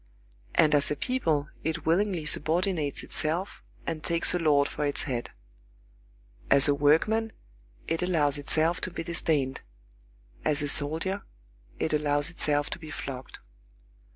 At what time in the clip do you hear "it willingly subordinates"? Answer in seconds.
1.63-3.03